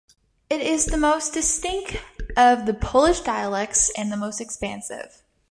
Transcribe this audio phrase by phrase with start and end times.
[0.49, 1.97] It is the most distinct
[2.35, 5.21] of the Polish dialects and the most expansive.